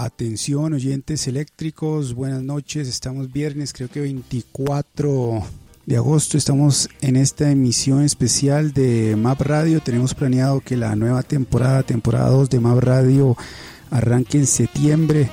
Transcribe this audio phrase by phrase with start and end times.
[0.00, 5.42] Atención oyentes eléctricos, buenas noches, estamos viernes, creo que 24
[5.86, 11.24] de agosto, estamos en esta emisión especial de Map Radio, tenemos planeado que la nueva
[11.24, 13.36] temporada, temporada 2 de Map Radio
[13.90, 15.32] arranque en septiembre.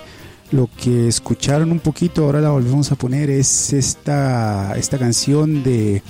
[0.52, 6.02] Lo que escucharon un poquito, ahora la volvemos a poner, es esta, esta canción de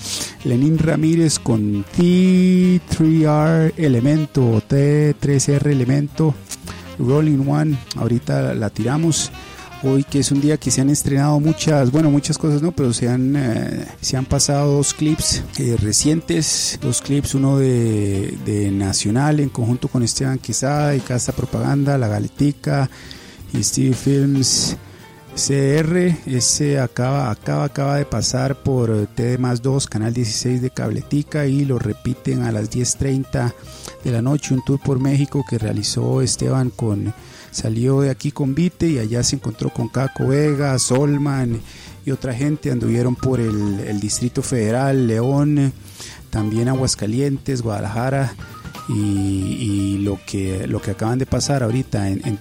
[0.46, 6.34] Lenín Ramírez con T3R Elemento, T3R Elemento
[7.00, 9.32] Rolling One, ahorita la tiramos.
[9.84, 12.72] Hoy que es un día que se han estrenado muchas, bueno, muchas cosas, ¿no?
[12.72, 18.36] Pero se han, eh, se han pasado dos clips eh, recientes, dos clips, uno de,
[18.46, 22.90] de, Nacional en conjunto con Esteban Quesada y Casa Propaganda, La Galetica
[23.54, 24.76] y Steve Films.
[25.36, 31.46] CR, ese acaba, acaba, acaba de pasar por TD más 2, canal 16 de Cabletica
[31.46, 33.54] y lo repiten a las 10.30
[34.06, 37.12] de la noche, un tour por México que realizó Esteban con,
[37.50, 41.60] salió de aquí con Vite y allá se encontró con Caco Vega, Solman
[42.06, 45.74] y otra gente, anduvieron por el, Distrito Federal, León,
[46.30, 48.36] también Aguascalientes, Guadalajara
[48.88, 52.38] y, lo, que, lo que acaban de pasar ahorita en, en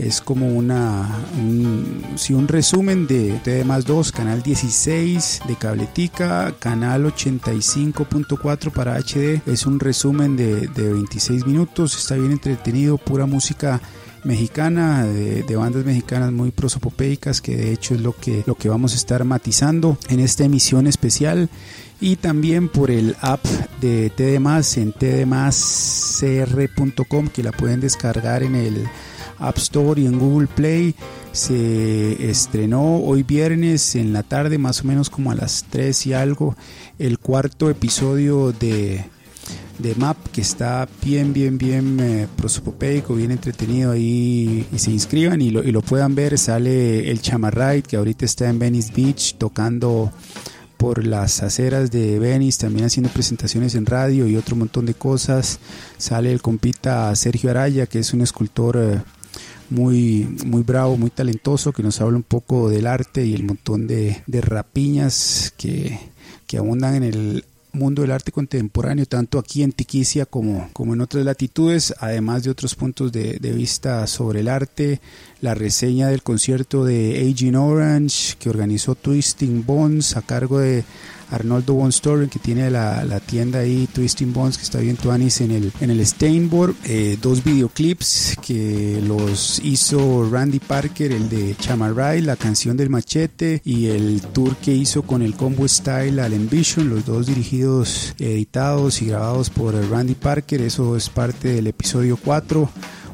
[0.00, 7.04] es como una un, un resumen de TD más 2, canal 16 de Cabletica, canal
[7.04, 13.80] 85.4 para HD, es un resumen de, de 26 minutos, está bien entretenido, pura música
[14.24, 18.92] mexicana, de, bandas mexicanas muy prosopopeicas, que de hecho es lo que, lo que vamos
[18.92, 21.48] a estar matizando en esta emisión especial.
[22.02, 23.44] Y también por el app
[23.80, 24.36] de TD
[24.78, 26.08] en tdmascr.com,
[27.28, 28.88] que la pueden descargar en el
[29.40, 30.94] App Store y en Google Play.
[31.32, 36.12] Se estrenó hoy viernes en la tarde, más o menos como a las 3 y
[36.12, 36.56] algo,
[36.98, 39.04] el cuarto episodio de,
[39.78, 44.66] de Map, que está bien, bien, bien eh, prosopopeico, bien entretenido ahí.
[44.72, 46.38] Y se inscriban y lo, y lo puedan ver.
[46.38, 50.12] Sale el Chamarrite, que ahorita está en Venice Beach tocando
[50.80, 55.58] por las aceras de Venice, también haciendo presentaciones en radio y otro montón de cosas.
[55.98, 59.02] Sale el compita Sergio Araya, que es un escultor eh,
[59.70, 63.86] muy, muy bravo, muy talentoso, que nos habla un poco del arte y el montón
[63.86, 65.98] de, de rapiñas que,
[66.46, 71.00] que abundan en el mundo del arte contemporáneo, tanto aquí en Tiquicia como, como en
[71.00, 75.00] otras latitudes, además de otros puntos de, de, vista sobre el arte,
[75.40, 80.84] la reseña del concierto de Aging Orange que organizó Twisting Bones a cargo de
[81.30, 85.40] Arnoldo Von Storen, que tiene la, la, tienda ahí, Twisting Bones, que está bien tuanis
[85.40, 86.74] en el, en el Steinborg.
[86.84, 93.62] Eh, dos videoclips que los hizo Randy Parker, el de Chamaray, la canción del machete,
[93.64, 99.02] y el tour que hizo con el Combo Style al Envision, los dos dirigidos, editados
[99.02, 100.60] y grabados por Randy Parker.
[100.62, 102.68] Eso es parte del episodio 4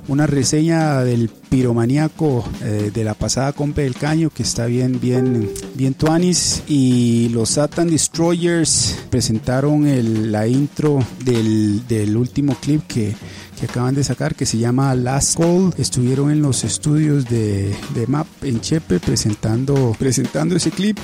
[0.08, 5.50] una reseña del piromaníaco eh, de la pasada compa del caño que está bien bien
[5.74, 13.14] bien tuanis y los Satan Destroyers presentaron el, la intro del, del último clip que,
[13.58, 15.72] que, acaban de sacar que se llama Last Call.
[15.78, 20.98] Estuvieron en los estudios de, de Map en Chepe presentando presentando ese clip.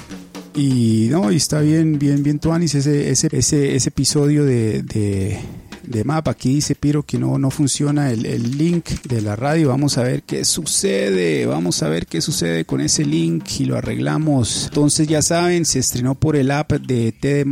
[0.54, 4.82] Y no y está bien bien bien tuanis ese ese ese, ese episodio de
[5.84, 6.28] de map.
[6.28, 9.68] Aquí dice Piro que no, no funciona el, el, link de la radio.
[9.68, 11.46] Vamos a ver qué sucede.
[11.46, 14.66] Vamos a ver qué sucede con ese link y lo arreglamos.
[14.66, 17.42] Entonces ya saben, se estrenó por el app de TD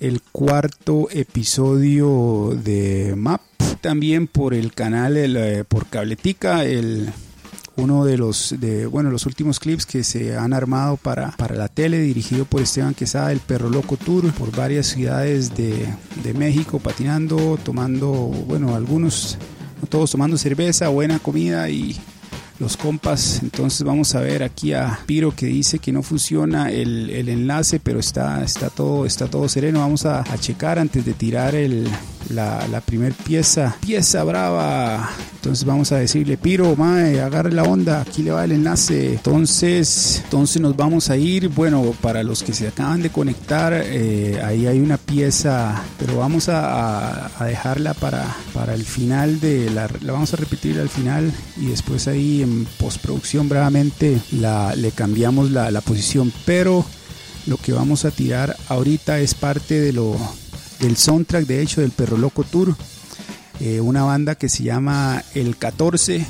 [0.00, 3.40] el cuarto episodio de Map.
[3.80, 7.10] También por el canal, el, eh, por Cabletica, el
[7.76, 11.68] uno de los de bueno los últimos clips que se han armado para, para la
[11.68, 15.86] tele dirigido por Esteban Quesada el Perro Loco Tour por varias ciudades de,
[16.22, 19.38] de México patinando tomando bueno algunos
[19.88, 22.00] todos tomando cerveza buena comida y
[22.58, 23.40] los compas.
[23.42, 27.80] Entonces vamos a ver aquí a Piro que dice que no funciona el, el enlace,
[27.80, 29.80] pero está, está, todo, está todo sereno.
[29.80, 31.88] Vamos a, checar antes de tirar el,
[32.30, 33.76] la, la primer pieza.
[33.80, 35.10] Pieza brava.
[35.36, 39.12] Entonces vamos a decirle, Piro, mae, agarre la onda, aquí le va el enlace.
[39.12, 41.48] Entonces, entonces nos vamos a ir.
[41.48, 46.48] Bueno, para los que se acaban de conectar, eh, ahí hay una pieza, pero vamos
[46.48, 48.24] a, a, dejarla para,
[48.54, 52.53] para el final de la, la vamos a repetir al final y después ahí en
[52.78, 56.32] postproducción bravamente la, le cambiamos la, la posición.
[56.44, 56.84] Pero
[57.46, 60.16] lo que vamos a tirar ahorita es parte de lo
[60.80, 62.74] del soundtrack de hecho del Perro Loco Tour
[63.60, 66.26] eh, una banda que se llama El 14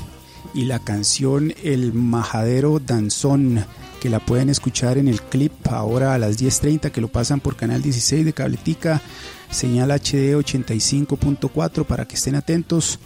[0.53, 3.65] y la canción El Majadero Danzón,
[3.99, 7.55] que la pueden escuchar en el clip ahora a las 10.30, que lo pasan por
[7.55, 9.01] Canal 16 de Cabletica,
[9.49, 12.99] señal HD 85.4 para que estén atentos.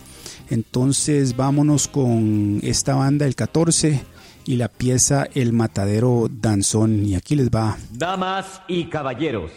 [0.50, 4.04] Entonces vámonos con esta banda el 14
[4.46, 7.06] y la pieza El Matadero Danzón.
[7.06, 7.78] Y aquí les va.
[7.92, 9.52] Damas y caballeros,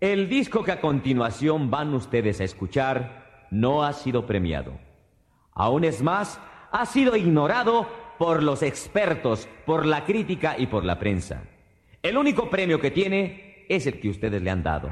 [0.00, 4.78] el disco que a continuación van ustedes a escuchar no ha sido premiado.
[5.52, 6.38] Aún es más,
[6.70, 7.88] ha sido ignorado
[8.18, 11.42] por los expertos, por la crítica y por la prensa.
[12.02, 14.90] El único premio que tiene es el que ustedes le han dado.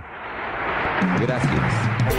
[1.20, 2.17] Gracias.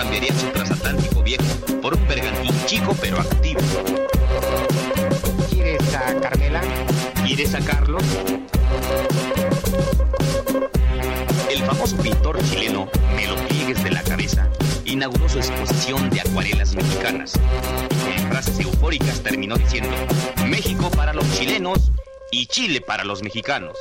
[0.00, 1.44] Cambiaría su transatlántico viejo
[1.82, 3.60] por un bergantín chico pero activo.
[5.50, 6.62] ¿Quieres a Carmela?
[7.26, 8.02] ¿Quieres a Carlos?
[11.50, 14.48] El famoso pintor chileno Melo Pliegues de la Cabeza
[14.86, 17.34] inauguró su exposición de acuarelas mexicanas
[17.90, 19.94] y con frases eufóricas terminó diciendo,
[20.46, 21.92] México para los chilenos
[22.30, 23.76] y Chile para los mexicanos.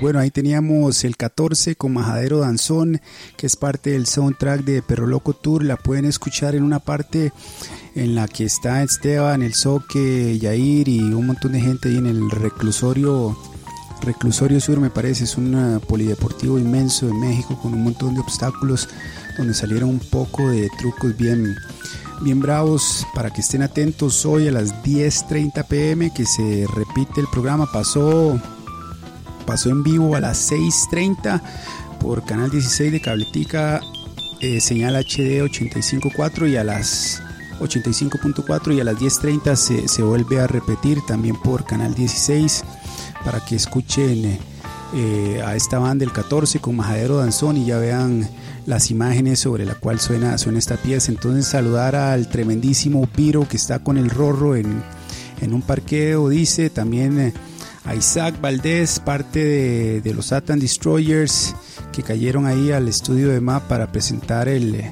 [0.00, 3.00] Bueno, ahí teníamos el 14 con Majadero Danzón,
[3.36, 5.64] que es parte del soundtrack de Perro Loco Tour.
[5.64, 7.32] La pueden escuchar en una parte
[7.94, 12.06] en la que está Esteban, el Soque, Yair y un montón de gente ahí en
[12.06, 13.36] el reclusorio.
[14.02, 18.88] Reclusorio Sur me parece, es un polideportivo inmenso en México con un montón de obstáculos
[19.36, 21.56] donde salieron un poco de trucos bien,
[22.22, 27.26] bien bravos para que estén atentos hoy a las 10.30 pm que se repite el
[27.32, 27.70] programa.
[27.72, 28.40] Pasó
[29.46, 31.40] pasó en vivo a las 6.30
[32.00, 33.80] por Canal 16 de Cabletica,
[34.40, 37.22] eh, señal HD 85.4 y a las
[37.60, 42.64] 85.4 y a las 10.30 se, se, vuelve a repetir también por Canal 16
[43.24, 44.38] para que escuchen
[44.94, 48.28] eh, a esta banda del 14 con Majadero Danzón y ya vean
[48.66, 51.10] las imágenes sobre la cual suena, suena esta pieza.
[51.10, 54.82] Entonces saludar al tremendísimo Piro que está con el Rorro en,
[55.40, 57.18] en un parqueo, dice también...
[57.18, 57.32] Eh,
[57.86, 61.54] a Isaac Valdés, parte de, los Satan Destroyers,
[61.92, 64.90] que cayeron ahí al estudio de MAP para presentar el,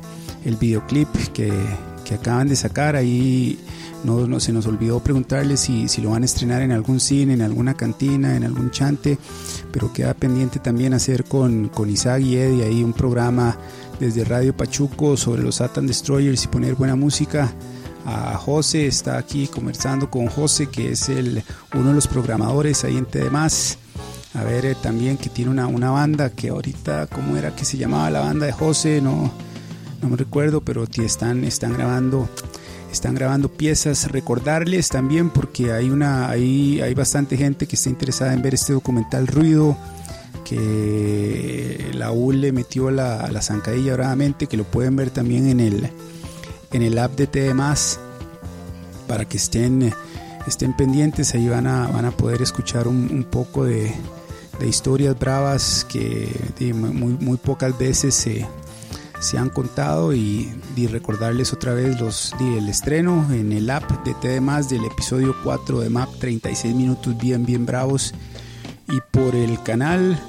[0.61, 1.53] videoclip que,
[2.15, 2.95] acaban de sacar.
[2.95, 3.59] Ahí
[4.05, 7.43] no, se nos olvidó preguntarles si, si, lo van a estrenar en algún cine, en
[7.43, 9.19] alguna cantina, en algún chante,
[9.73, 13.57] pero queda pendiente también hacer con, con Isaac y Eddie ahí un programa
[13.99, 17.53] desde Radio Pachuco sobre los Satan Destroyers y poner buena música
[18.05, 21.43] a José, está aquí conversando con José, que es el,
[21.75, 23.79] uno de los programadores ahí en TDMás.
[24.35, 27.79] A ver, eh, también que tiene una, una, banda que ahorita, ¿cómo era que se
[27.79, 29.01] llamaba la banda de José?
[29.01, 29.33] No,
[30.03, 32.29] no me recuerdo, pero están, están grabando
[32.95, 34.11] están grabando piezas.
[34.11, 38.73] Recordarles también, porque hay, una, hay, hay bastante gente que está interesada en ver este
[38.73, 39.77] documental Ruido,
[40.45, 45.61] que la U le metió la, la zancadilla bravamente, que lo pueden ver también en
[45.61, 45.91] el,
[46.73, 47.55] en el app de TD
[49.09, 49.93] para que estén,
[50.47, 53.93] estén pendientes, ahí van a, van a poder escuchar un, poco de,
[54.61, 56.29] de, historias bravas que
[56.73, 58.47] muy, muy pocas veces se
[59.25, 60.53] se han contado y,
[60.91, 65.89] recordarles otra vez los el estreno en el app de TD del episodio 4 de
[65.89, 68.13] MAP 36 minutos bien bien bravos.
[68.89, 70.21] Y por el canal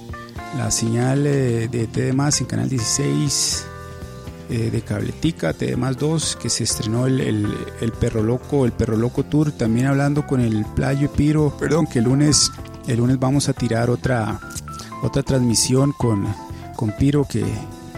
[0.58, 3.66] la señal eh, de TD en canal 16
[4.50, 9.24] eh, de Cabletica TD 2 que se estrenó el, el, Perro Loco el Perro Loco
[9.25, 11.56] Tour también hablando con el Playo Piro.
[11.60, 12.50] Perdón que el lunes
[12.88, 14.40] el lunes vamos a tirar otra
[15.04, 16.25] otra transmisión con
[16.78, 17.44] con Piro que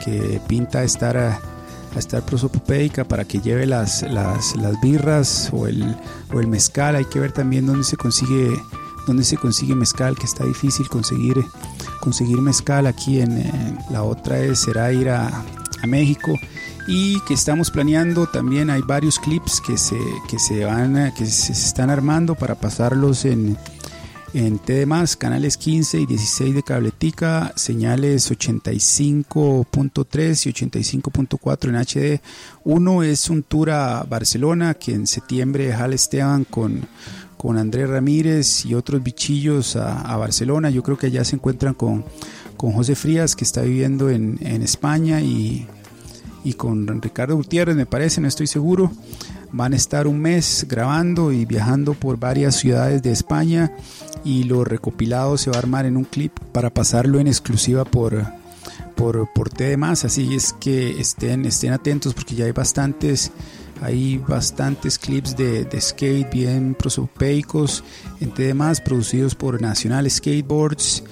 [0.04, 1.40] que pinta estar a,
[1.98, 5.96] estar prosopopédica para que lleve las, las, las, birras o el,
[6.32, 6.96] o el mezcal.
[6.96, 8.52] Hay que ver también dónde se consigue
[9.08, 11.44] dónde se consigue mezcal, que está difícil conseguir,
[12.02, 15.28] conseguir mezcal aquí en, la otra es, será ir a,
[15.82, 16.34] a, México
[16.88, 19.98] y que estamos planeando también hay varios clips que se,
[20.30, 23.58] que se van que se están armando para pasarlos en,
[24.34, 24.86] en TD+,
[25.18, 32.22] canales 15 y 16 de Cabletica, señales 85.3 y 85.4 en HD.
[32.64, 36.88] Uno es un tour a Barcelona que en septiembre jale Esteban con,
[37.38, 40.70] con Andrés Ramírez y otros bichillos a, Barcelona.
[40.70, 42.04] Yo creo que allá se encuentran con,
[42.58, 45.68] con José Frías que está viviendo en, en España y,
[46.44, 48.92] y con Ricardo Gutiérrez me parece, no estoy seguro.
[49.52, 53.72] Van a estar un mes grabando y viajando por varias ciudades de España
[54.28, 58.26] y lo recopilado se va a armar en un clip para pasarlo en exclusiva por,
[58.98, 63.32] por, por Así es que estén, estén atentos porque ya hay bastantes
[63.82, 67.86] hay bastantes clips de, skate bien prosopeicos
[68.20, 71.06] en TDMás producidos por Nacional Skateboards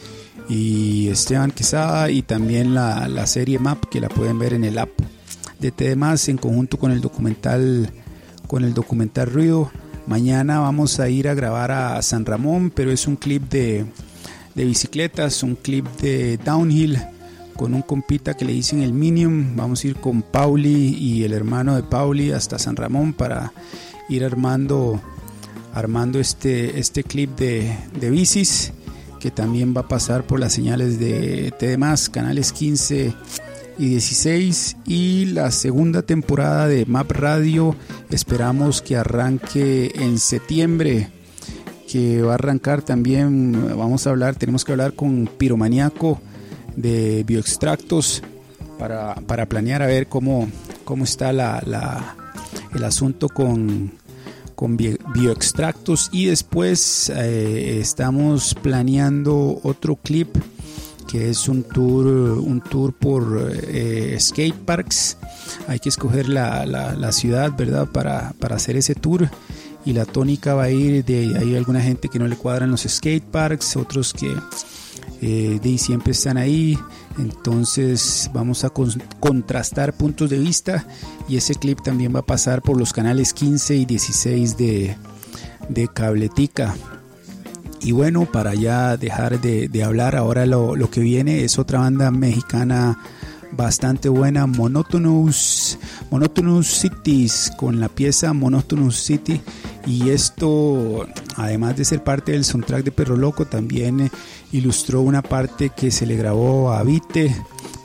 [0.49, 4.77] y Esteban Quesada y también la, la serie Map que la pueden ver en el
[4.77, 4.89] app
[5.59, 7.93] de TDMás en conjunto con el documental
[8.47, 9.71] con el documental Ruido.
[10.07, 13.85] Mañana vamos a ir a grabar a San Ramón, pero es un clip de,
[14.53, 16.99] de bicicletas, un clip de downhill
[17.55, 19.55] con un compita que le dicen el Minium.
[19.55, 23.51] Vamos a ir con Pauli y el hermano de Pauli hasta San Ramón para
[24.07, 25.01] ir armando,
[25.73, 28.73] armando este, este clip de, de bicis
[29.19, 33.15] que también va a pasar por las señales de TD, canales 15
[33.77, 37.75] y 16 y la segunda temporada de Map Radio
[38.09, 41.09] esperamos que arranque en septiembre
[41.91, 46.21] que va a arrancar también vamos a hablar tenemos que hablar con Piromaniaco
[46.75, 48.23] de bioextractos
[48.77, 50.47] para, para planear a ver cómo,
[50.83, 52.15] cómo está la, la,
[52.73, 53.91] el asunto con,
[54.55, 56.09] con bioextractos.
[56.11, 60.35] Y después eh, estamos planeando otro clip
[61.07, 65.17] que es un tour, un tour por eh, skate parks.
[65.67, 67.87] Hay que escoger la, la, ciudad, ¿verdad?
[67.87, 69.29] Para, para, hacer ese tour.
[69.85, 72.81] Y la tónica va a ir de hay alguna gente que no le cuadran los
[72.81, 74.33] skate parks, otros que
[75.21, 76.77] eh, de siempre están ahí.
[77.17, 78.71] Entonces vamos a
[79.19, 80.85] contrastar puntos de vista
[81.29, 84.97] y ese clip también va a pasar por los canales 15 y 16 de,
[85.69, 86.75] de Cabletica.
[87.85, 92.97] Y bueno, para ya dejar de, hablar, ahora lo, que viene es otra banda mexicana
[93.51, 95.77] bastante buena, Monotonous,
[96.09, 99.39] Monotonous Cities, con la pieza Monotonous City.
[99.85, 104.09] Y esto, además de ser parte del soundtrack de Perro Loco, también
[104.51, 107.35] ilustró una parte que se le grabó a Vite,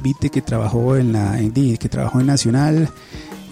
[0.03, 1.39] Vite que trabajó en la
[1.79, 2.89] que trabajó en Nacional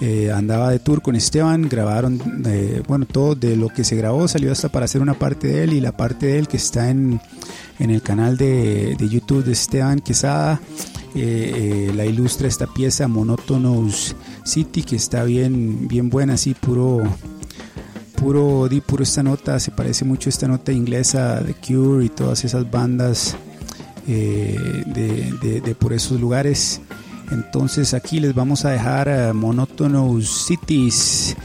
[0.00, 4.28] eh, andaba de tour con Esteban, grabaron, eh, bueno, todo de lo que se grabó
[4.28, 6.88] salió hasta para hacer una parte de él y la parte de él que está
[6.88, 7.20] en,
[7.80, 10.60] en el canal de, de, YouTube de Esteban Quesada.
[11.16, 14.14] Eh, la ilustra esta pieza Monotonous
[14.44, 17.02] City que está bien, bien buena, así puro,
[18.14, 22.08] puro, di puro esta nota, se parece mucho a esta nota inglesa de Cure y
[22.08, 23.36] todas esas bandas
[24.06, 26.80] de, de por esos lugares.
[27.30, 31.36] Entonces aquí les vamos a dejar a Monotonous Cities,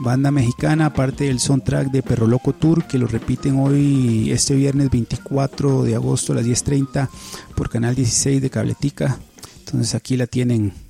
[0.00, 4.90] banda mexicana, aparte del soundtrack de Perro Loco Tour, que lo repiten hoy este viernes
[4.90, 7.08] 24 de agosto a las 10.30
[7.54, 9.18] por Canal 16 de Cabletica.
[9.60, 10.89] Entonces aquí la tienen.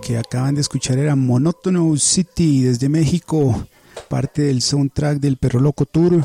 [0.00, 3.66] Que acaban de escuchar era Monotono City desde México,
[4.08, 6.24] parte del soundtrack del Perro Loco Tour,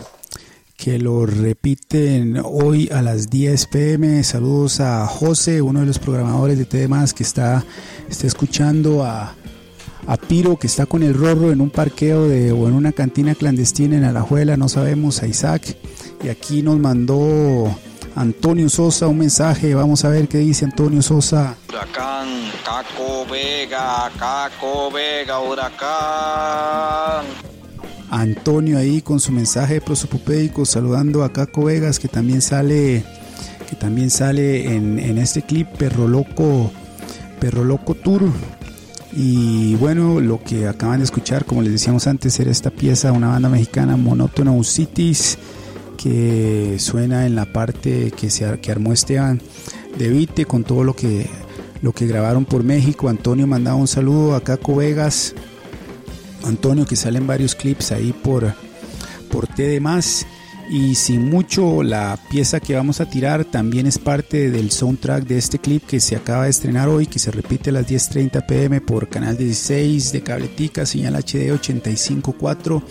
[0.75, 4.23] que lo repiten hoy a las 10 pm.
[4.23, 7.65] Saludos a José, uno de los programadores de TDMás que está,
[8.09, 9.35] está escuchando a,
[10.05, 13.35] a Piro, que está con el Rorro en un parqueo de, o en una cantina
[13.35, 15.77] clandestina en Alajuela, no sabemos, a Isaac.
[16.23, 17.75] Y aquí nos mandó
[18.17, 19.75] Antonio Sosa un mensaje.
[19.75, 21.55] Vamos a ver qué dice Antonio Sosa.
[21.69, 22.27] Huracán,
[22.65, 27.25] Caco Vega, Caco Vega, huracán.
[28.09, 33.03] Antonio ahí con su mensaje prosopopédico saludando a Caco Vegas que también sale
[33.69, 36.71] que también sale en, en este clip Perro Loco
[37.41, 38.31] Perro Loco Tour
[39.11, 43.27] y bueno lo que acaban de escuchar como les decíamos antes era esta pieza una
[43.27, 45.37] banda mexicana Monótono Cities
[45.97, 49.41] que suena en la parte que, se, que armó Esteban
[49.97, 51.27] de Vite con todo lo que,
[51.81, 53.09] lo que grabaron por México.
[53.09, 55.33] Antonio mandaba un saludo a Caco Vegas.
[56.45, 58.53] Antonio que sale en varios clips ahí por,
[59.29, 59.47] por.
[60.69, 65.37] Y sin mucho, la pieza que vamos a tirar también es parte del soundtrack de
[65.37, 68.81] este clip que se acaba de estrenar hoy, que se repite a las 10.30 pm
[68.81, 72.83] por Canal 16 de Cabletica, señal HD 854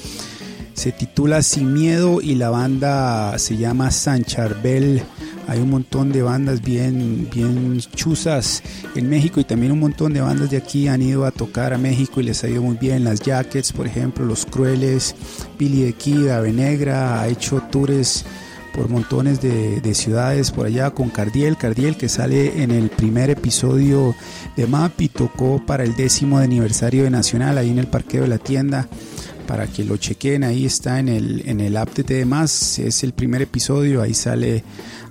[0.77, 5.03] se titula Sin Miedo y la banda se llama San Charbel.
[5.49, 8.63] Hay un montón de bandas bien, bien chuzas
[8.95, 11.79] en México y también un montón de bandas de aquí han ido a tocar a
[11.79, 13.05] México y les ha ido muy bien.
[13.05, 15.15] Las Jackets, por ejemplo, Los Crueles,
[15.59, 18.27] Billy de Kid, Ave Negra, ha hecho tours
[18.75, 23.31] por montones de, de, ciudades por allá con Cardiel, Cardiel que sale en el primer
[23.31, 24.15] episodio
[24.55, 28.29] de MAP y tocó para el décimo aniversario de Nacional ahí en el parqueo de
[28.29, 28.87] la tienda
[29.47, 33.13] para que lo chequen, ahí está en el, en el app de demás, es el
[33.13, 34.65] primer episodio, ahí sale,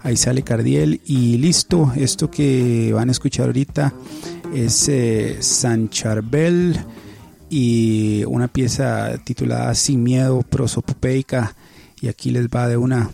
[0.03, 1.01] ahí sale Cardiel.
[1.05, 3.93] Y listo, esto que van a escuchar ahorita
[4.53, 6.77] es eh, San Charbel
[7.49, 11.55] y una pieza titulada Sin Miedo, prosopopeica.
[12.01, 13.09] Y aquí les va de una...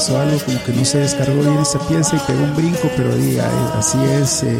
[0.00, 3.14] pasó, algo como que no se descargó bien esta pieza y pegó un brinco, pero
[3.16, 3.46] diga,
[3.78, 4.42] así es.
[4.44, 4.58] Eh,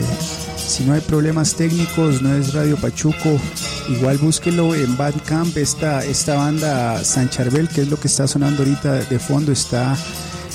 [0.59, 3.41] si no hay problemas técnicos, no es Radio Pachuco,
[3.89, 8.65] igual búsquelo en Bandcamp, esta, esta banda San Charbel, que es lo que está sonando
[8.65, 9.97] ahorita de fondo, está,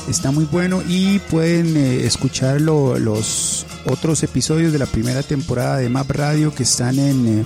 [0.08, 5.90] está muy bueno y pueden eh, escuchar los otros episodios de la primera temporada de
[5.90, 7.44] Map Radio que están en, eh,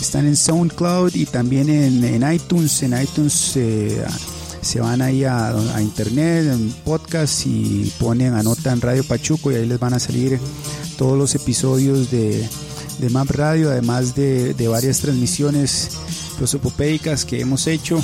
[0.00, 2.84] están en SoundCloud y también en, iTunes.
[2.84, 4.04] En iTunes eh,
[4.60, 9.78] se van ahí a, internet, en podcast y ponen, anotan Radio Pachuco y ahí les
[9.78, 10.38] van a salir
[10.96, 12.48] todos los episodios de,
[12.98, 15.90] de Map Radio, además de, varias transmisiones
[16.36, 18.02] prosopopéicas que hemos hecho.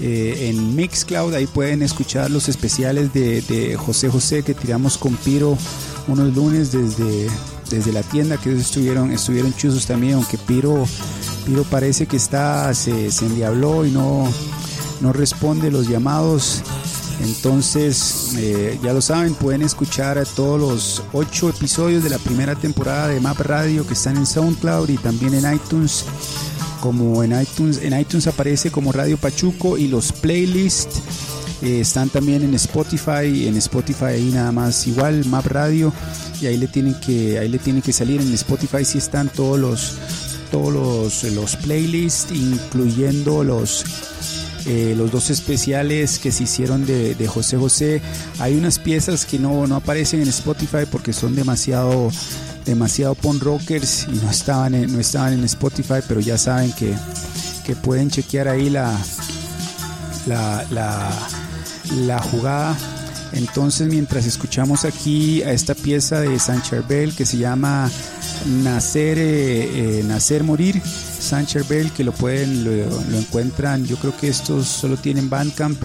[0.00, 5.56] Eh, en Mixcloud, ahí pueden escuchar los especiales de, José José que tiramos con Piro
[6.08, 7.28] unos lunes desde,
[7.70, 10.84] desde la tienda, que estuvieron, estuvieron chuzos también, aunque Piro,
[11.46, 14.28] Piro parece que está, se, se endiabló y no,
[15.00, 16.62] no responde los llamados.
[17.20, 23.08] Entonces, eh, ya lo saben, pueden escuchar todos los ocho episodios de la primera temporada
[23.08, 26.04] de Map Radio que están en SoundCloud y también en iTunes.
[26.80, 31.00] Como en iTunes, en iTunes aparece como Radio Pachuco y los playlists
[31.62, 33.46] eh, están también en Spotify.
[33.48, 35.92] En Spotify ahí nada más igual Map Radio
[36.42, 39.58] y ahí le tienen que ahí le tienen que salir en Spotify si están todos
[39.58, 39.94] los
[40.50, 43.84] todos los, los playlists incluyendo los
[44.66, 48.02] eh, los dos especiales que se hicieron de, José José.
[48.38, 52.10] Hay unas piezas que no, no aparecen en Spotify porque son demasiado
[52.64, 56.94] demasiado pon rockers y no estaban en, no estaban en Spotify, pero ya saben que,
[57.64, 58.98] que pueden chequear ahí la,
[60.26, 60.64] la,
[62.06, 62.76] la, jugada.
[63.34, 67.90] Entonces, mientras escuchamos aquí a esta pieza de San Charbel que se llama
[68.62, 74.28] Nacer, eh, eh, Nacer Morir, Sancher Bell, que lo pueden, lo, encuentran, yo creo que
[74.28, 75.80] estos solo tienen Bandcamp,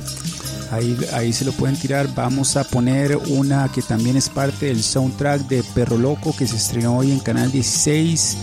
[0.72, 2.08] ahí, ahí se lo pueden tirar.
[2.14, 6.56] Vamos a poner una que también es parte del soundtrack de Perro Loco, que se
[6.56, 8.38] estrenó hoy en Canal 16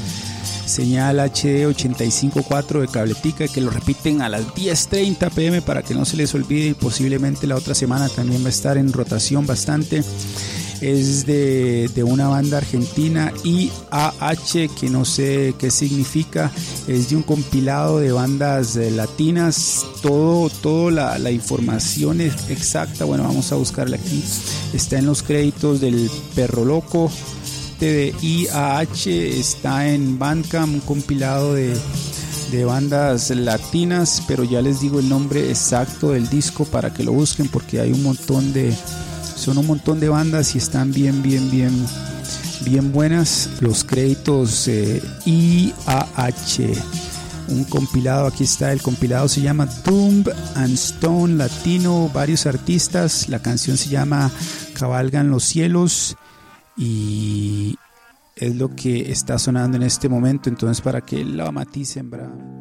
[0.67, 6.05] señal HD 85.4 de Cabletica que lo repiten a las 10.30 pm para que no
[6.05, 10.03] se les olvide y posiblemente la otra semana también va a estar en rotación bastante.
[10.81, 16.51] Es de, una banda argentina IAH, que no sé qué significa,
[16.87, 23.25] es de un compilado de bandas eh, latinas, todo, toda la, información es exacta, bueno,
[23.25, 24.23] vamos a buscarla aquí,
[24.75, 27.11] está en los créditos del Perro Loco
[27.85, 31.75] de IAH, está en Bandcamp, un compilado de
[32.51, 37.13] de bandas latinas, pero ya les digo el nombre exacto del disco para que lo
[37.13, 38.75] busquen porque hay un montón de,
[39.37, 41.87] son un montón de bandas y están bien, bien, bien,
[42.65, 43.51] bien buenas.
[43.61, 46.73] Los créditos eh, IAH,
[47.49, 53.29] un compilado, aquí está, el compilado se llama Tomb and Stone Latino, varios artistas.
[53.29, 54.31] La canción se llama
[54.75, 56.17] Cabalgan los cielos
[56.77, 57.77] y
[58.35, 60.49] es lo que está sonando en este momento.
[60.49, 62.56] Entonces, para que la maticen, bravo.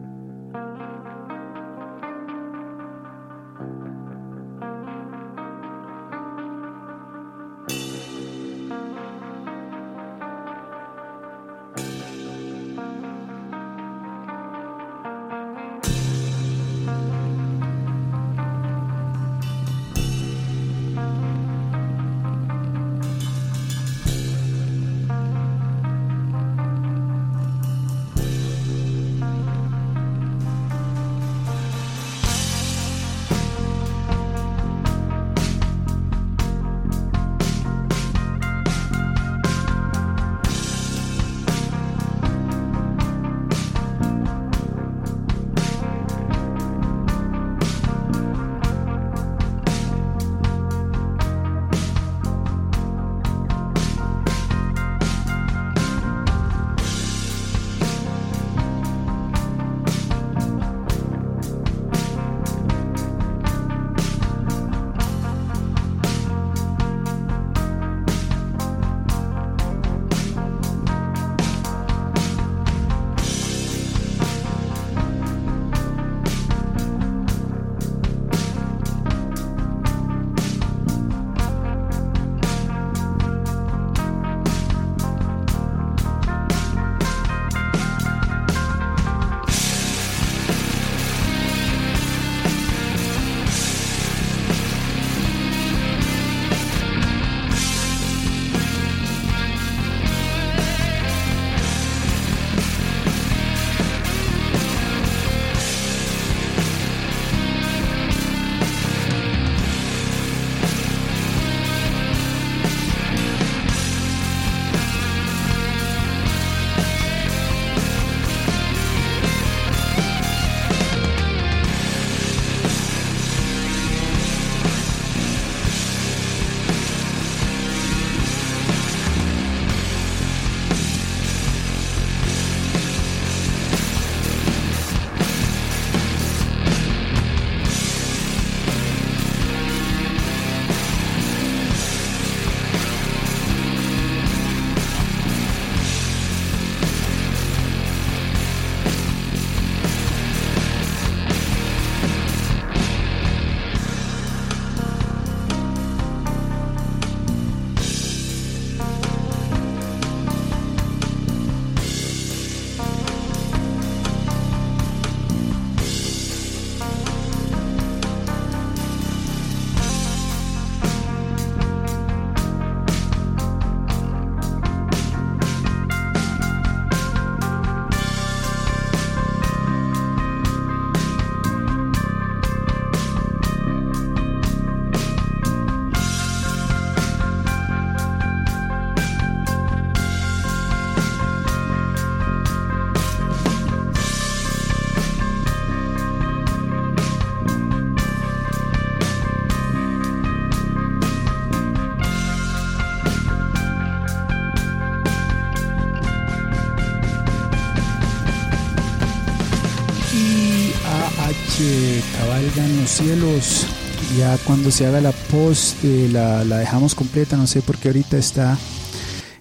[214.17, 218.17] Ya cuando se haga la post eh, la, dejamos completa, no sé por qué ahorita
[218.17, 218.57] está,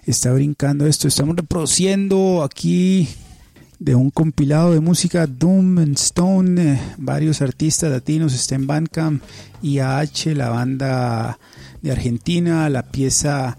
[0.05, 1.07] está brincando esto.
[1.07, 3.07] Estamos reproduciendo aquí
[3.79, 6.61] de un compilado de música Doom and Stone.
[6.61, 9.23] Eh, varios artistas latinos está en Bandcamp.
[9.63, 11.39] AH la banda
[11.81, 12.69] de Argentina.
[12.69, 13.57] La pieza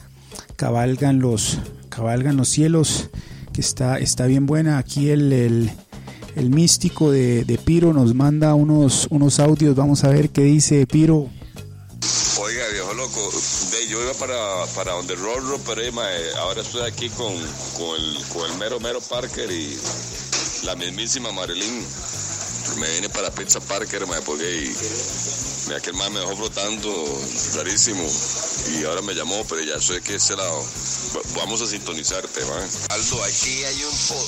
[0.56, 1.58] Cabalgan los,
[1.90, 3.10] cabalgan los cielos,
[3.52, 4.78] que está, está bien buena.
[4.78, 5.70] Aquí el, el
[6.36, 9.74] el místico de, de, Piro nos manda unos, unos audios.
[9.74, 11.30] Vamos a ver qué dice Piro.
[12.38, 13.30] Oiga, viejo loco,
[13.88, 14.36] yo iba para,
[14.74, 15.80] para donde Rorro, pero
[16.38, 17.32] ahora estoy aquí con,
[17.76, 19.76] con, el, con el mero mero Parker y
[20.64, 21.82] la mismísima Marilyn.
[22.78, 24.70] Me vine para Pizza Parker, porque
[25.74, 27.20] aquel más me dejó flotando
[27.54, 28.04] rarísimo
[28.78, 30.64] y ahora me llamó, pero ya sé que ese lado
[31.36, 32.68] vamos a sintonizarte, man.
[32.90, 33.82] Aldo, aquí hay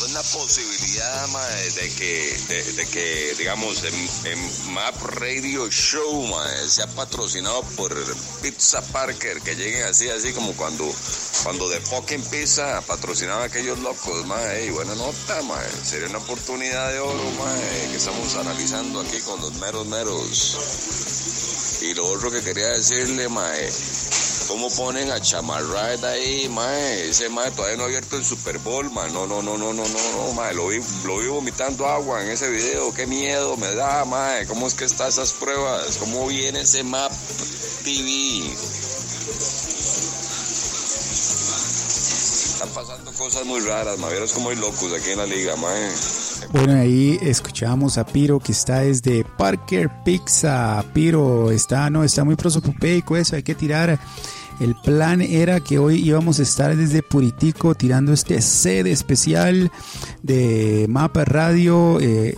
[0.09, 1.29] una posibilidad,
[1.74, 6.35] de que, de, que digamos, en, Map Radio Show,
[6.68, 7.94] sea patrocinado por
[8.42, 10.85] Pizza Parker, que lleguen así, así como cuando,
[11.42, 14.40] cuando de Pokémon Pizza patrocinaba a aquellos locos, man.
[14.53, 15.59] Hey, buena nota, man.
[15.85, 21.27] Sería una oportunidad de oro, man, que estamos analizando aquí con los meros meros.
[21.80, 23.70] Y lo otro que quería decirle, mae,
[24.48, 27.10] ¿Cómo ponen a Chamarride ahí, mae?
[27.10, 29.10] Ese mae todavía no ha abierto el Super Bowl, mae.
[29.12, 30.54] No, no, no, no, no, no, no, mae.
[30.54, 32.94] Lo vi, lo vi vomitando agua en ese video.
[32.94, 34.46] Qué miedo me da, mae.
[34.46, 35.98] ¿Cómo es que están esas pruebas?
[35.98, 37.12] ¿Cómo viene ese map
[37.84, 38.88] TV?
[43.18, 44.12] Cosas muy raras, mae.
[44.12, 45.90] Vieron como hay locos aquí en la liga, mae.
[46.52, 50.83] Bueno, ahí escuchamos a Piro que está desde Parker Pizza.
[50.94, 53.98] Piro está, no, está muy prosopopeico eso, hay que tirar
[54.61, 59.70] el plan era que hoy íbamos a estar desde Puritico tirando este set especial
[60.22, 62.00] de Mapa Radio.
[62.00, 62.37] Eh,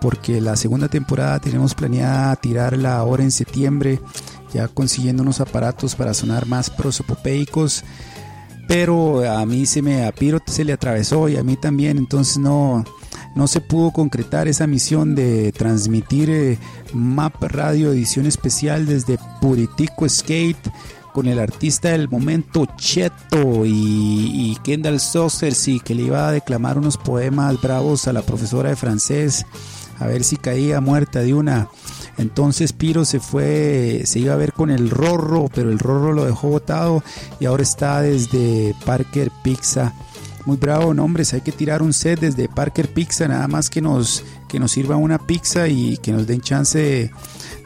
[0.00, 4.00] porque la segunda temporada tenemos planeada tirarla ahora en septiembre,
[4.54, 7.82] ya consiguiendo unos aparatos para sonar más prosopopeicos.
[8.68, 12.38] Pero a mí se me, a Piro se le atravesó y a mí también, entonces
[12.38, 12.84] no,
[13.34, 16.58] no se pudo concretar esa misión de transmitir eh,
[16.92, 20.70] Map Radio edición especial desde Puritico Skate
[21.14, 25.00] con el artista del momento Cheto y, Kendall
[25.66, 29.46] y que le iba a declamar unos poemas bravos a la profesora de francés
[29.98, 31.68] a ver si caía muerta de una.
[32.18, 36.24] Entonces Piro se fue, se iba a ver con el Rorro, pero el Rorro lo
[36.24, 37.02] dejó botado
[37.40, 39.94] y ahora está desde Parker Pizza.
[40.44, 44.24] Muy bravo, nombres, hay que tirar un set desde Parker Pizza, nada más que nos,
[44.48, 47.10] que nos sirva una pizza y que nos den chance de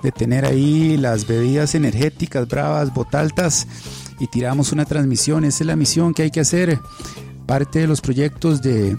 [0.03, 3.67] de tener ahí las bebidas energéticas bravas, botaltas
[4.19, 5.45] y tiramos una transmisión.
[5.45, 6.81] Esa es la misión que hay que hacer.
[7.47, 8.97] Parte de los proyectos de,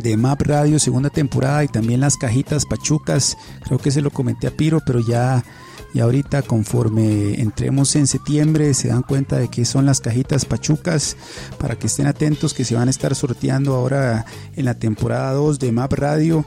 [0.00, 3.36] de Map Radio segunda temporada y también las cajitas pachucas.
[3.64, 5.44] Creo que se lo comenté a Piro, pero ya,
[5.92, 11.16] y ahorita conforme entremos en septiembre se dan cuenta de que son las cajitas pachucas
[11.58, 14.26] para que estén atentos que se van a estar sorteando ahora
[14.56, 16.44] en la temporada 2 de Map Radio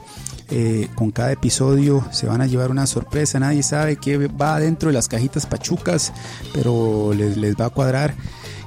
[0.50, 3.38] eh, con cada episodio se van a llevar una sorpresa.
[3.38, 6.12] Nadie sabe qué va dentro de las cajitas pachucas,
[6.54, 8.14] pero les, les va a cuadrar.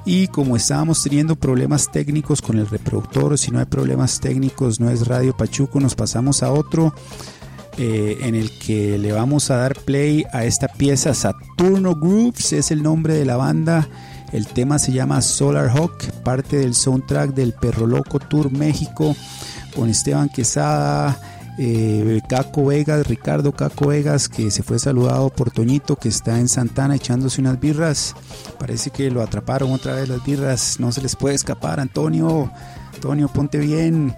[0.06, 4.90] Y como estábamos teniendo problemas técnicos con el reproductor, si no hay problemas técnicos, no
[4.90, 6.94] es Radio Pachuco, nos pasamos a otro.
[7.78, 12.70] Eh, en el que le vamos a dar play a esta pieza Saturno Groups, es
[12.70, 13.88] el nombre de la banda.
[14.34, 19.16] El tema se llama Solar Hawk, parte del soundtrack del Perro Loco Tour México,
[19.76, 21.18] con Esteban Quesada,
[21.58, 26.48] eh, Caco Vegas, Ricardo Caco Vegas, que se fue saludado por Toñito, que está en
[26.48, 28.16] Santana echándose unas birras.
[28.60, 32.52] Parece que lo atraparon otra vez las birras, no se les puede escapar, Antonio.
[32.94, 34.16] Antonio, ponte bien.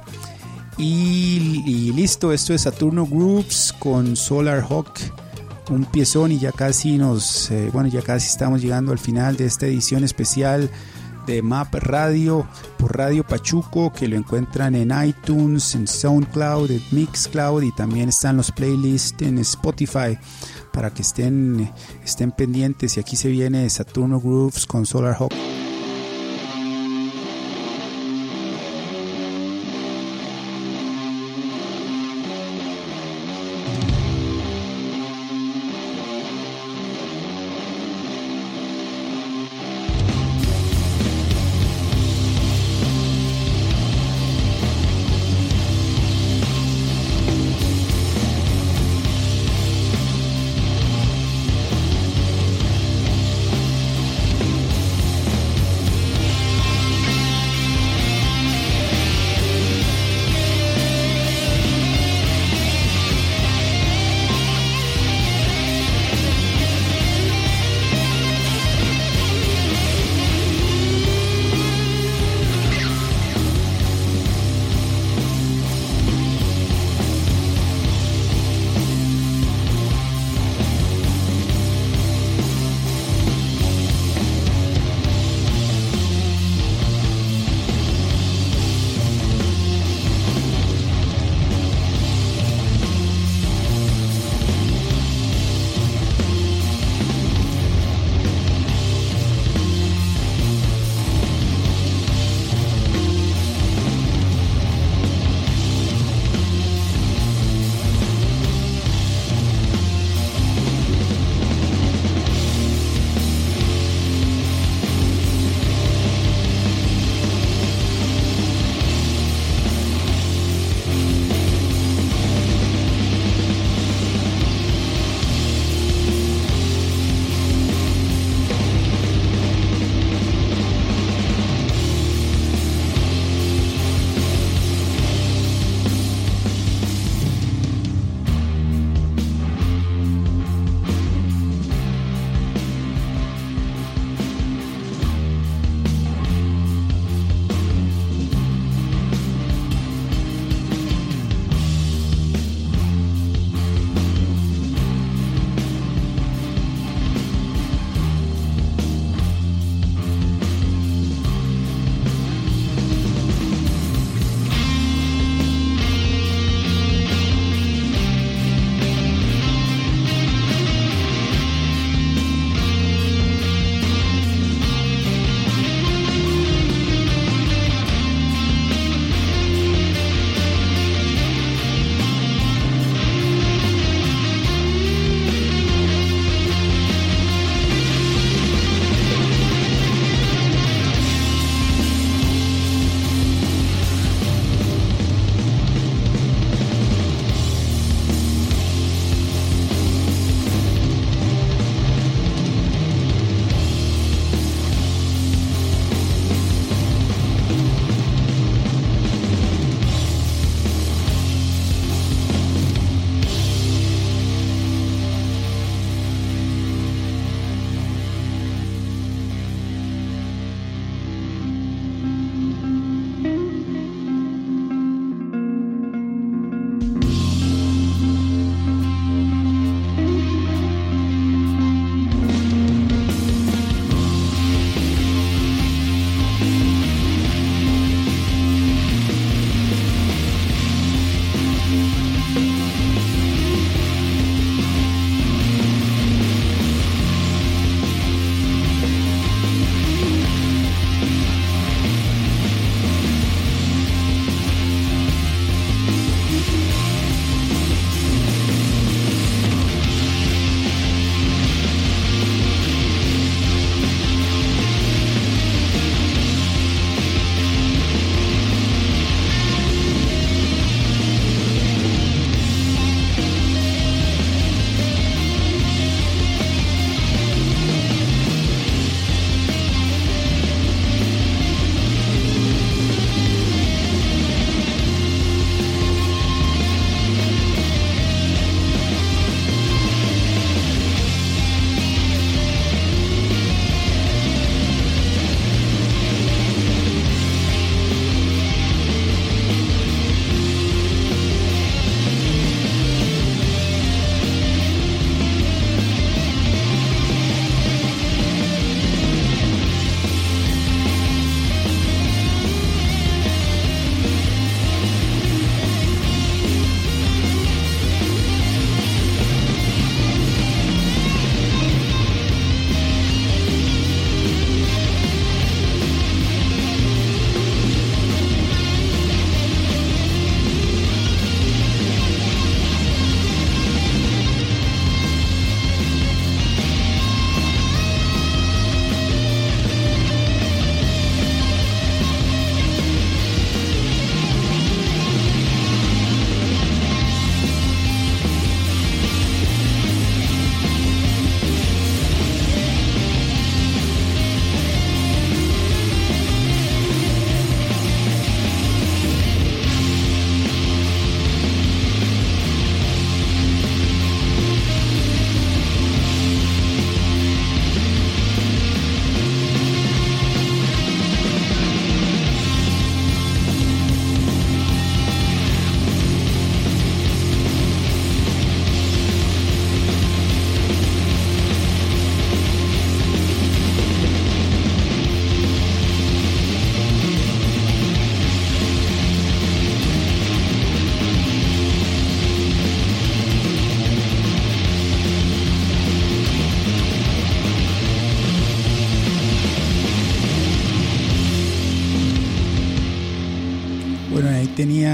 [0.78, 5.00] Y, listo, esto es Saturno Groups con Solar Hawk.
[5.70, 9.46] Un piezón y ya casi nos, eh, bueno, ya casi estamos llegando al final de
[9.46, 10.70] esta edición especial
[11.26, 12.48] de Map Radio
[12.78, 18.38] por Radio Pachuco que lo encuentran en iTunes, en SoundCloud, en Mixcloud y también están
[18.38, 20.18] los playlists en Spotify
[20.72, 21.72] para que estén,
[22.04, 25.63] estén pendientes y aquí se viene Saturno Grooves con Solar Hawk.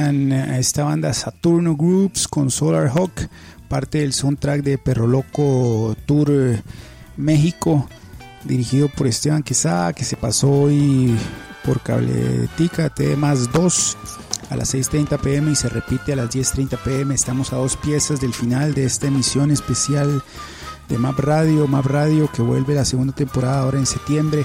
[0.09, 3.29] A esta banda Saturno Groups con Solar Hawk,
[3.67, 6.63] parte del soundtrack de Perro Loco Tour
[7.15, 7.87] México,
[8.43, 11.15] dirigido por Esteban Quesada, que se pasó hoy
[11.63, 13.97] por Cabletica T más 2
[14.49, 17.13] a las 6.30 pm y se repite a las 10.30 pm.
[17.13, 20.23] Estamos a dos piezas del final de esta emisión especial
[20.87, 24.43] de Map Radio, Map Radio que vuelve la segunda temporada ahora en septiembre.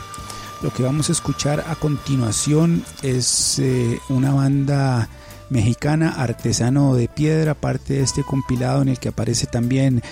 [0.60, 5.08] Lo que vamos a escuchar a continuación es eh, una banda
[5.54, 10.02] mexicana, Artesano de Piedra, parte de este compilado en el que aparece también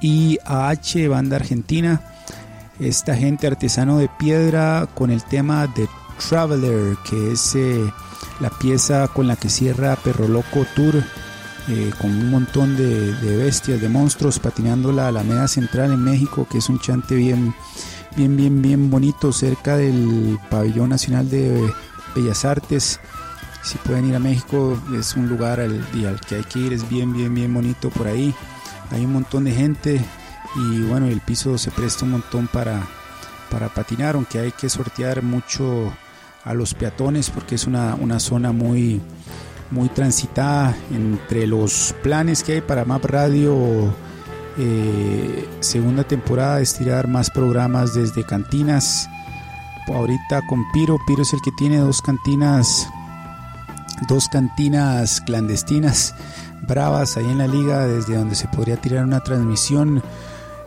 [0.00, 2.02] IAH, banda argentina.
[2.78, 5.88] Esta gente artesano de piedra con el tema de
[6.28, 7.92] Traveler, que es eh,
[8.40, 11.02] la pieza con la que cierra Perro Loco Tour,
[11.68, 16.58] eh, con un montón de, bestias, de monstruos patinando la Alameda Central en México, que
[16.58, 17.54] es un chante bien,
[18.16, 21.70] bien, bien, bien bonito cerca del Pabellón Nacional de
[22.14, 23.00] Bellas Artes.
[23.62, 26.88] Si pueden ir a México, es un lugar al, al que hay que ir, es
[26.88, 28.34] bien, bien, bien bonito por ahí.
[28.90, 30.00] Hay un montón de gente
[30.56, 32.82] y bueno, el piso se presta un montón para,
[33.50, 35.92] para patinar, aunque hay que sortear mucho
[36.44, 39.00] a los peatones porque es una, zona muy,
[39.70, 43.94] muy transitada entre los planes que hay para Map Radio
[44.58, 49.08] eh, segunda temporada estirar más programas desde cantinas
[49.86, 52.88] ahorita con Piro Piro es el que tiene dos cantinas
[54.08, 56.14] dos cantinas clandestinas
[56.66, 60.02] bravas ahí en la liga desde donde se podría tirar una transmisión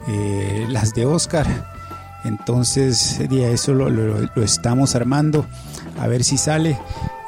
[0.07, 1.47] eh, las de Oscar
[2.23, 5.45] entonces, eso lo, estamos armando,
[5.99, 6.79] a ver si sale.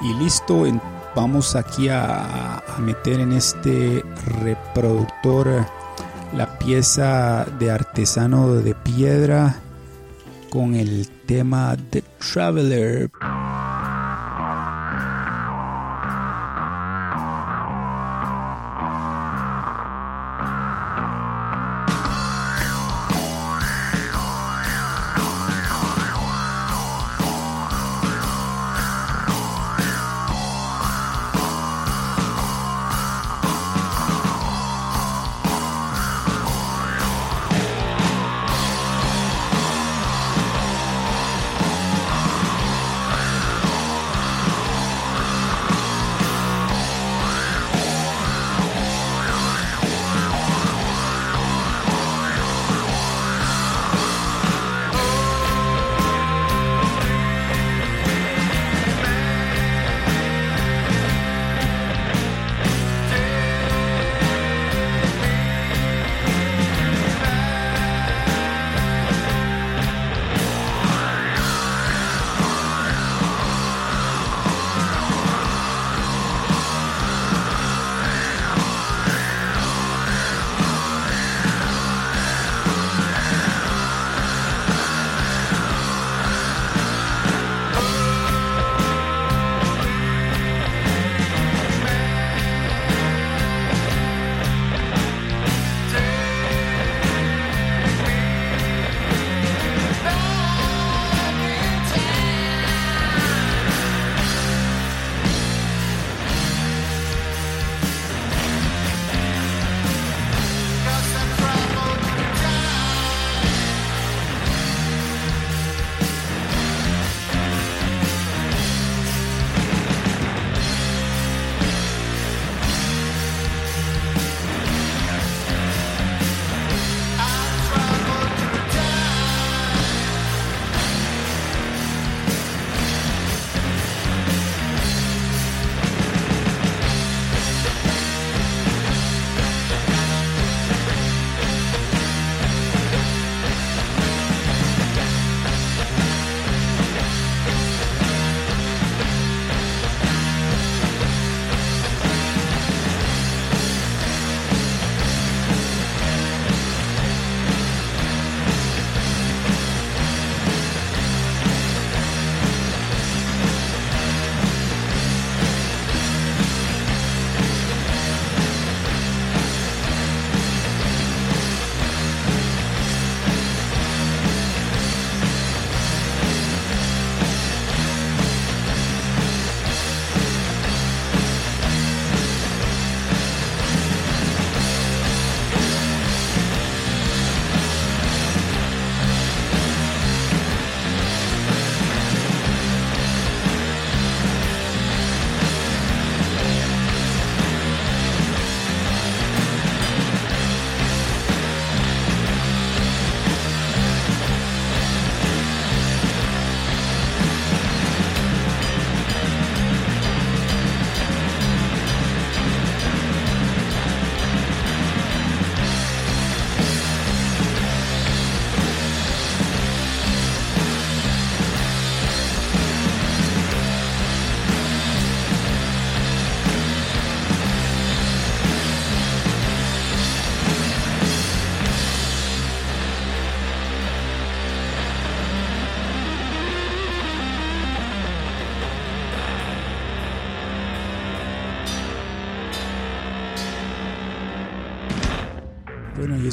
[0.02, 0.66] Y listo,
[1.16, 4.04] vamos aquí a, meter en este
[4.42, 5.66] reproductor
[6.36, 9.56] la pieza de artesano de piedra
[10.50, 13.10] con el tema The Traveler.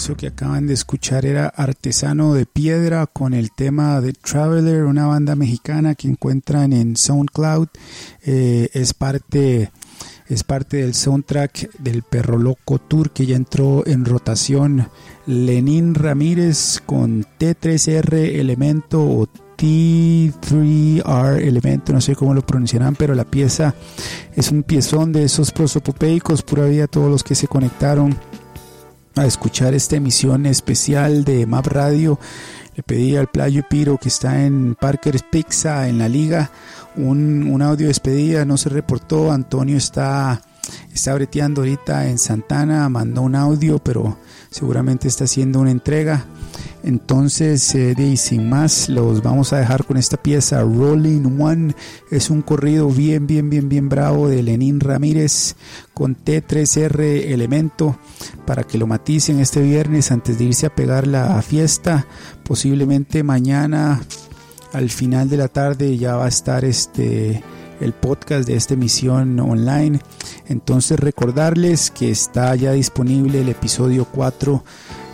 [0.02, 5.06] Eso que acaban de escuchar era Artesano de Piedra con el tema de Traveler, una
[5.06, 7.68] banda mexicana que encuentran en SoundCloud.
[8.24, 9.70] Eh, es parte
[10.26, 14.88] es parte del soundtrack del Perro Loco Tour que ya entró en rotación.
[15.26, 23.24] Lenín Ramírez con T3R Elemento o T3R Elemento, no sé cómo lo pronunciarán, pero la
[23.24, 23.76] pieza
[24.34, 28.18] es un piezón de esos prosopopeicos, pura vida todos los que se conectaron
[29.16, 32.18] a escuchar esta emisión especial de Map Radio.
[32.74, 36.50] Le pedí al Playo Piro que está en Parker's Pizza en la liga
[36.96, 39.32] un, un audio de despedida, no se reportó.
[39.32, 40.42] Antonio está,
[40.92, 44.18] está breteando ahorita en Santana, mandó un audio, pero
[44.50, 46.24] seguramente está haciendo una entrega.
[46.82, 51.74] Entonces, eh, sin más, los vamos a dejar con esta pieza Rolling One.
[52.10, 55.54] Es un corrido bien, bien, bien, bien bravo de Lenín Ramírez
[55.94, 57.98] con T3R Elemento
[58.46, 62.06] para que lo maticen este viernes antes de irse a pegar la fiesta.
[62.42, 64.00] Posiblemente mañana
[64.72, 67.42] al final de la tarde ya va a estar este
[67.80, 70.00] el podcast de esta emisión online.
[70.48, 74.64] Entonces recordarles que está ya disponible el episodio 4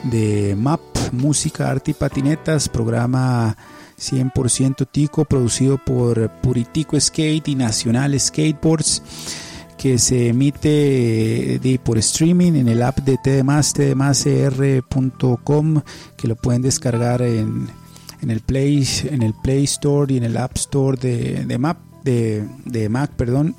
[0.04, 0.80] de MAP,
[1.12, 3.56] Música, Arte y Patinetas, programa
[3.98, 9.02] 100% Tico, producido por Puritico Skate y Nacional Skateboards,
[9.76, 15.82] que se emite de, por streaming en el app de TDMás, tdmascr.com,
[16.16, 17.68] que lo pueden descargar en,
[18.20, 21.58] en, el Play, en el Play Store y en el App Store de, de
[22.04, 23.56] de, de Mac, perdón,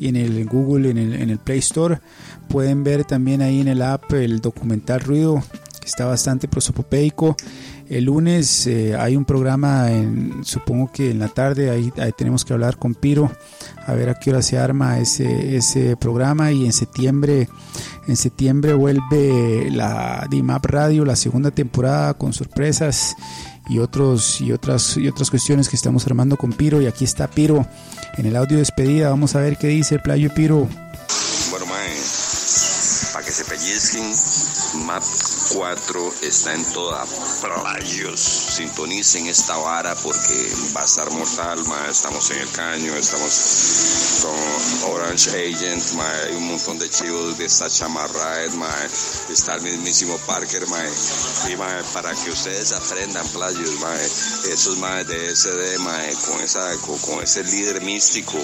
[0.00, 2.00] y en el Google, en el, en el Play Store.
[2.48, 5.42] Pueden ver también ahí en el app el documental Ruido,
[5.86, 7.36] está bastante prosopopeico.
[7.88, 12.52] El lunes eh, hay un programa, en, supongo que en la tarde, ahí, tenemos que
[12.52, 13.30] hablar con Piro,
[13.86, 17.48] a ver a qué hora se arma ese, ese programa y en septiembre,
[18.08, 23.14] en septiembre vuelve la DIMAP Radio, la segunda temporada con sorpresas
[23.68, 27.28] y otros y otras y otras cuestiones que estamos armando con Piro y aquí está
[27.28, 27.66] Piro
[28.16, 30.68] en el audio despedida vamos a ver qué dice el playo Piro
[31.50, 31.96] bueno mae
[33.12, 35.02] para que se pellizquen map
[35.52, 37.04] 4 está en toda
[37.40, 38.20] playos.
[38.20, 41.88] Sintonicen esta vara porque va a estar mortal, ma.
[41.90, 46.10] Estamos en el caño, estamos con Orange Agent, ma.
[46.24, 48.68] Hay un montón de chivos de esta chamarra, ma.
[49.30, 50.82] Está el mismísimo Parker, ma.
[51.48, 51.56] Y
[51.92, 53.94] para que ustedes aprendan playos, ma.
[54.50, 58.38] Esos ma de SD, ma, con esa, con, ese líder místico,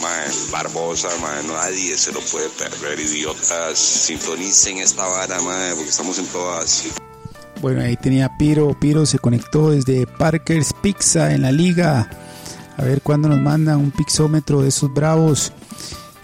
[0.00, 0.10] ma.
[0.50, 1.42] Barbosa, ma.
[1.42, 3.78] Nadie se lo puede perder, idiotas.
[3.78, 6.84] Sintonicen esta vara, ma, porque estamos en todas.
[7.60, 8.78] Bueno, ahí tenía Piro.
[8.78, 12.10] Piro se conectó desde Parker's Pizza en la liga.
[12.76, 15.52] A ver cuándo nos mandan un pixómetro de esos bravos.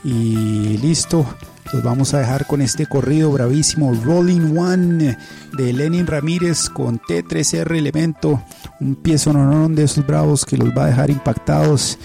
[0.05, 1.27] Y listo.
[1.73, 5.16] Los vamos a dejar con este corrido bravísimo Rolling One
[5.53, 8.43] de Lenin Ramírez con T3R Elemento.
[8.81, 11.97] Un pie sonoro de esos bravos que los va a dejar impactados.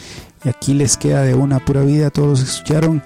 [0.45, 2.11] Y aquí les queda de una pura vida.
[2.11, 3.03] Todos escucharon.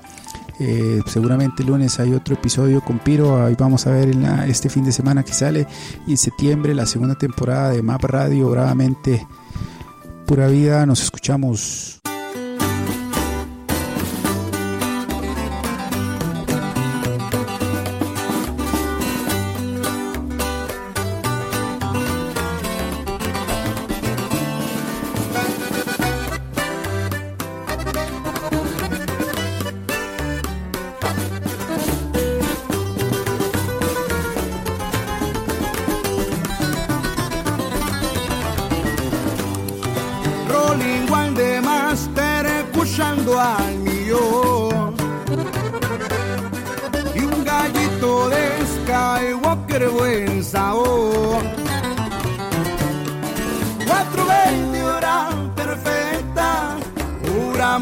[0.60, 3.44] Eh, seguramente el lunes hay otro episodio con Piro.
[3.44, 5.66] Ahí vamos a ver en este fin de semana que sale.
[6.06, 8.50] Y en septiembre la segunda temporada de Map Radio.
[8.50, 9.26] Bravamente
[10.28, 10.86] pura vida.
[10.86, 12.02] Nos escuchamos.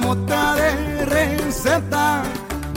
[0.07, 2.23] gota de receta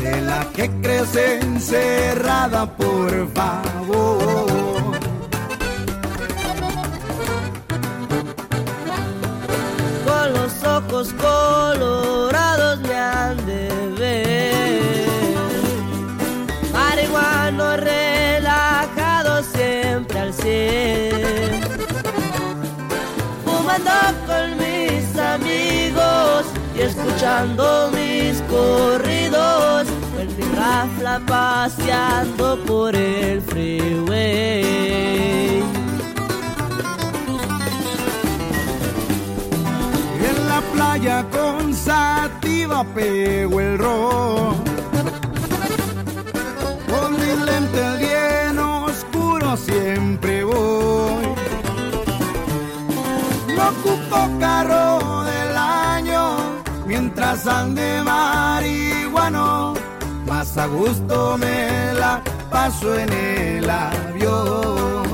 [0.02, 4.74] de la que crece encerrada, por favor.
[10.06, 13.62] Con los ojos colorados me han de
[14.00, 15.36] ver,
[16.72, 21.60] marihuano relajado siempre al cien,
[23.44, 24.29] fumando
[26.80, 29.86] escuchando mis corridos,
[30.18, 34.62] el mi rafla paseando por el freeway.
[40.28, 44.54] En la playa con sativa pego el rojo,
[46.88, 51.26] con mis lentes bien oscuro siempre voy.
[53.54, 54.99] No ocupo carro
[57.14, 59.74] pasan de marihuano,
[60.26, 65.09] más a gusto me la paso en el avión.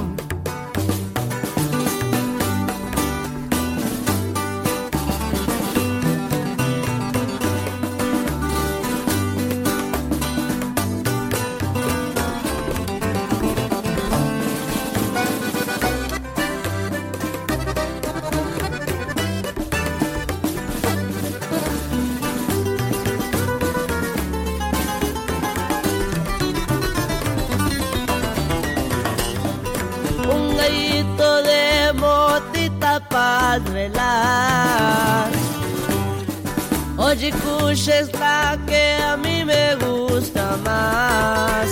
[37.09, 41.69] Oye, Kush es la que a mí me gusta más.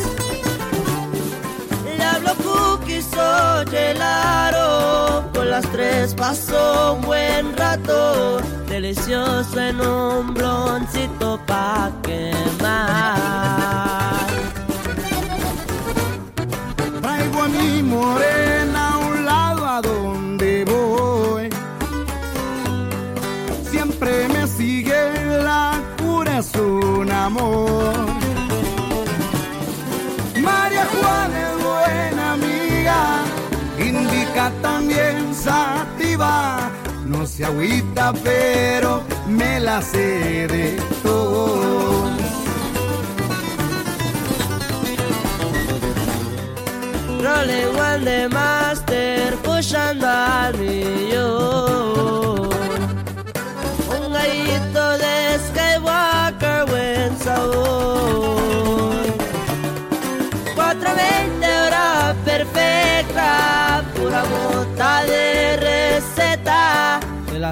[1.84, 8.38] Le hablo cookies o gelaro, con las tres paso un buen rato.
[8.68, 13.34] Delicioso en un bloncito pa' quemar.
[17.02, 18.33] Traigo a mi morena
[37.36, 42.04] se agüita, pero me la sé de todo.
[47.24, 52.50] Rolling one de master, pushando al millón.
[53.96, 55.14] Un gallito de
[55.46, 58.94] Skywalker, buen sabor.
[60.54, 65.33] 420 horas perfecta, pura bota de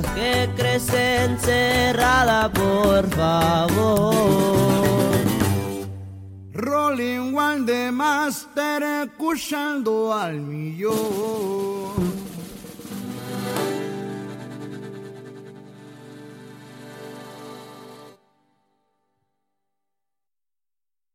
[0.01, 4.15] que crecen cerrada, por favor.
[6.53, 12.12] Rolling One de Master escuchando al millón.